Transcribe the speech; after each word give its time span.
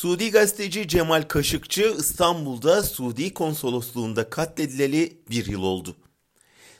Suudi 0.00 0.30
gazeteci 0.30 0.88
Cemal 0.88 1.22
Kaşıkçı 1.22 1.94
İstanbul'da 1.98 2.82
Suudi 2.82 3.34
konsolosluğunda 3.34 4.30
katledileli 4.30 5.22
bir 5.30 5.46
yıl 5.46 5.62
oldu. 5.62 5.96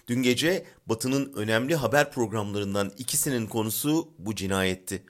Dün 0.08 0.22
gece 0.22 0.66
Batı'nın 0.86 1.32
önemli 1.32 1.74
haber 1.74 2.12
programlarından 2.12 2.92
ikisinin 2.98 3.46
konusu 3.46 4.08
bu 4.18 4.34
cinayetti. 4.34 5.02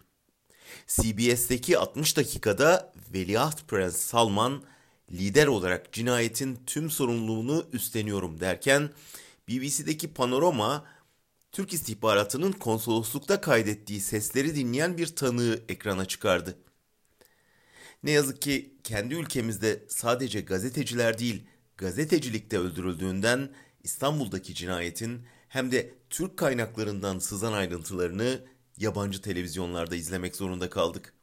CBS'teki 0.87 1.79
60 1.79 2.17
dakikada 2.17 2.93
Veliaht 3.15 3.69
Prens 3.69 3.97
Salman 3.97 4.63
lider 5.13 5.47
olarak 5.47 5.93
cinayetin 5.93 6.59
tüm 6.67 6.91
sorumluluğunu 6.91 7.67
üstleniyorum 7.73 8.41
derken 8.41 8.91
BBC'deki 9.49 10.15
Panorama 10.15 10.85
Türk 11.53 11.73
istihbaratının 11.73 12.53
konsoloslukta 12.53 13.41
kaydettiği 13.41 14.01
sesleri 14.01 14.57
dinleyen 14.57 14.99
bir 14.99 15.07
tanığı 15.07 15.61
ekrana 15.69 16.05
çıkardı. 16.05 16.57
Ne 18.03 18.11
yazık 18.11 18.43
ki 18.43 18.75
kendi 18.85 19.15
ülkemizde 19.15 19.85
sadece 19.89 20.41
gazeteciler 20.41 21.19
değil, 21.19 21.47
gazetecilikte 21.77 22.59
öldürüldüğünden 22.59 23.51
İstanbul'daki 23.83 24.55
cinayetin 24.55 25.27
hem 25.49 25.73
de 25.73 25.95
Türk 26.11 26.37
kaynaklarından 26.37 27.19
sızan 27.19 27.53
ayrıntılarını 27.53 28.45
yabancı 28.79 29.23
televizyonlarda 29.23 29.97
izlemek 29.97 30.37
zorunda 30.37 30.71
kaldık. 30.71 31.15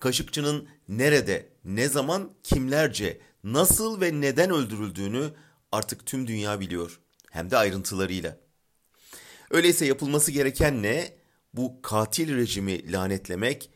Kaşıkçı'nın 0.00 0.68
nerede, 0.88 1.48
ne 1.64 1.88
zaman, 1.88 2.32
kimlerce, 2.42 3.20
nasıl 3.44 4.00
ve 4.00 4.20
neden 4.20 4.50
öldürüldüğünü 4.50 5.30
artık 5.72 6.06
tüm 6.06 6.26
dünya 6.26 6.60
biliyor. 6.60 7.00
Hem 7.30 7.50
de 7.50 7.56
ayrıntılarıyla. 7.56 8.38
Öyleyse 9.50 9.86
yapılması 9.86 10.30
gereken 10.32 10.82
ne? 10.82 11.18
Bu 11.54 11.82
katil 11.82 12.36
rejimi 12.36 12.92
lanetlemek, 12.92 13.70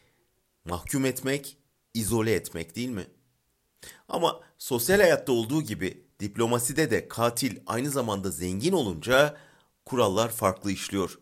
mahkum 0.64 1.04
etmek, 1.04 1.56
izole 1.94 2.32
etmek 2.32 2.76
değil 2.76 2.88
mi? 2.88 3.06
Ama 4.08 4.40
sosyal 4.58 5.00
hayatta 5.00 5.32
olduğu 5.32 5.62
gibi 5.62 6.06
diplomaside 6.20 6.90
de 6.90 7.08
katil 7.08 7.60
aynı 7.66 7.90
zamanda 7.90 8.30
zengin 8.30 8.72
olunca 8.72 9.36
kurallar 9.84 10.30
farklı 10.30 10.72
işliyor. 10.72 11.18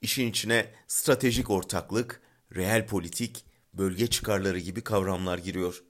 İşin 0.00 0.30
içine 0.30 0.74
stratejik 0.88 1.50
ortaklık, 1.50 2.22
reel 2.56 2.86
politik, 2.86 3.44
bölge 3.74 4.06
çıkarları 4.06 4.58
gibi 4.58 4.80
kavramlar 4.80 5.38
giriyor. 5.38 5.84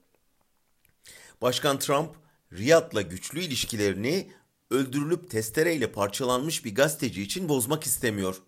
Başkan 1.42 1.78
Trump, 1.78 2.16
Riyad'la 2.52 3.02
güçlü 3.02 3.40
ilişkilerini 3.40 4.30
öldürülüp 4.70 5.30
testereyle 5.30 5.92
parçalanmış 5.92 6.64
bir 6.64 6.74
gazeteci 6.74 7.22
için 7.22 7.48
bozmak 7.48 7.84
istemiyor. 7.84 8.42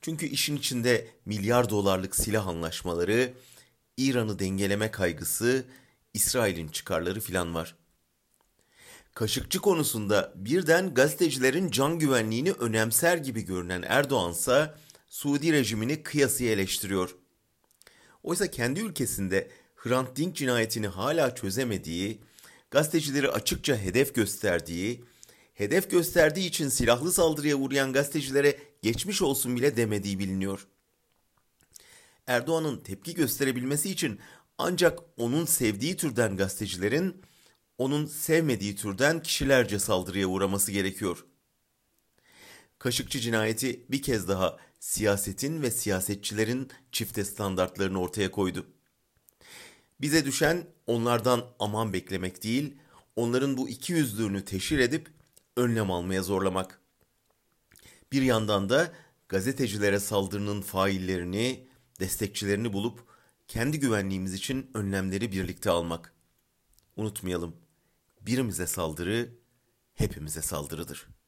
Çünkü 0.00 0.26
işin 0.26 0.56
içinde 0.56 1.08
milyar 1.24 1.70
dolarlık 1.70 2.16
silah 2.16 2.46
anlaşmaları, 2.46 3.32
İran'ı 3.96 4.38
dengeleme 4.38 4.90
kaygısı, 4.90 5.64
İsrail'in 6.14 6.68
çıkarları 6.68 7.20
filan 7.20 7.54
var. 7.54 7.74
Kaşıkçı 9.14 9.58
konusunda 9.58 10.32
birden 10.36 10.94
gazetecilerin 10.94 11.70
can 11.70 11.98
güvenliğini 11.98 12.52
önemser 12.52 13.16
gibi 13.16 13.42
görünen 13.42 13.84
Erdoğan 13.86 14.32
ise 14.32 14.74
Suudi 15.08 15.52
rejimini 15.52 16.02
kıyasıya 16.02 16.52
eleştiriyor. 16.52 17.16
Oysa 18.22 18.50
kendi 18.50 18.80
ülkesinde 18.80 19.50
Hrant 19.76 20.16
Dink 20.16 20.36
cinayetini 20.36 20.86
hala 20.86 21.34
çözemediği, 21.34 22.20
gazetecileri 22.70 23.30
açıkça 23.30 23.76
hedef 23.76 24.14
gösterdiği, 24.14 25.04
hedef 25.62 25.90
gösterdiği 25.90 26.46
için 26.46 26.68
silahlı 26.68 27.12
saldırıya 27.12 27.56
uğrayan 27.56 27.92
gazetecilere 27.92 28.58
geçmiş 28.82 29.22
olsun 29.22 29.56
bile 29.56 29.76
demediği 29.76 30.18
biliniyor. 30.18 30.66
Erdoğan'ın 32.26 32.76
tepki 32.76 33.14
gösterebilmesi 33.14 33.90
için 33.90 34.20
ancak 34.58 34.98
onun 35.16 35.44
sevdiği 35.44 35.96
türden 35.96 36.36
gazetecilerin 36.36 37.22
onun 37.78 38.06
sevmediği 38.06 38.76
türden 38.76 39.22
kişilerce 39.22 39.78
saldırıya 39.78 40.26
uğraması 40.26 40.72
gerekiyor. 40.72 41.24
Kaşıkçı 42.78 43.20
cinayeti 43.20 43.84
bir 43.90 44.02
kez 44.02 44.28
daha 44.28 44.58
siyasetin 44.80 45.62
ve 45.62 45.70
siyasetçilerin 45.70 46.70
çifte 46.92 47.24
standartlarını 47.24 48.00
ortaya 48.00 48.30
koydu. 48.30 48.66
Bize 50.00 50.24
düşen 50.24 50.66
onlardan 50.86 51.44
aman 51.58 51.92
beklemek 51.92 52.42
değil, 52.42 52.76
onların 53.16 53.56
bu 53.56 53.68
iki 53.68 53.92
yüzlüğünü 53.92 54.44
teşhir 54.44 54.78
edip 54.78 55.21
önlem 55.56 55.90
almaya 55.90 56.22
zorlamak. 56.22 56.80
Bir 58.12 58.22
yandan 58.22 58.68
da 58.68 58.92
gazetecilere 59.28 60.00
saldırının 60.00 60.62
faillerini, 60.62 61.68
destekçilerini 62.00 62.72
bulup 62.72 63.04
kendi 63.48 63.80
güvenliğimiz 63.80 64.34
için 64.34 64.70
önlemleri 64.74 65.32
birlikte 65.32 65.70
almak. 65.70 66.14
Unutmayalım, 66.96 67.56
birimize 68.20 68.66
saldırı 68.66 69.34
hepimize 69.94 70.42
saldırıdır.'' 70.42 71.21